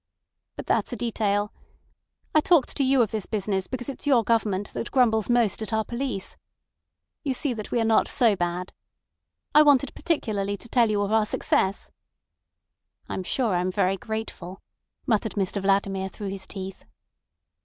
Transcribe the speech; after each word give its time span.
"But 0.55 0.65
that's 0.65 0.91
a 0.91 0.95
detail. 0.95 1.53
I 2.33 2.39
talked 2.39 2.75
to 2.77 2.83
you 2.83 3.03
of 3.03 3.11
this 3.11 3.27
business 3.27 3.67
because 3.67 3.87
it's 3.87 4.07
your 4.07 4.23
government 4.23 4.73
that 4.73 4.89
grumbles 4.89 5.29
most 5.29 5.61
at 5.61 5.71
our 5.73 5.85
police. 5.85 6.37
You 7.23 7.35
see 7.35 7.53
that 7.53 7.69
we 7.69 7.79
are 7.79 7.85
not 7.85 8.07
so 8.07 8.35
bad. 8.35 8.73
I 9.53 9.61
wanted 9.61 9.93
particularly 9.93 10.57
to 10.57 10.67
tell 10.67 10.89
you 10.89 11.01
of 11.03 11.11
our 11.11 11.27
success." 11.27 11.91
"I'm 13.09 13.21
sure 13.21 13.53
I'm 13.53 13.71
very 13.71 13.95
grateful," 13.95 14.59
muttered 15.05 15.33
Mr 15.33 15.61
Vladimir 15.61 16.09
through 16.09 16.29
his 16.29 16.47
teeth. 16.47 16.83